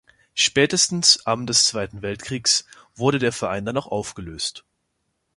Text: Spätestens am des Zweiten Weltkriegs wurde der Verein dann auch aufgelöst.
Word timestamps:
Spätestens 0.33 1.27
am 1.27 1.45
des 1.45 1.63
Zweiten 1.65 2.01
Weltkriegs 2.01 2.65
wurde 2.95 3.19
der 3.19 3.31
Verein 3.31 3.65
dann 3.65 3.77
auch 3.77 3.85
aufgelöst. 3.85 4.65